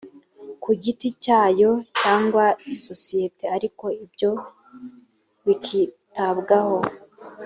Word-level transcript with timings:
ku 0.63 0.69
giti 0.83 1.09
cyayo 1.23 1.71
cyangwa 1.99 2.45
isosiyete 2.73 3.45
ariko 3.55 3.85
ibyo 4.03 4.31
bikitabwaho 5.45 6.77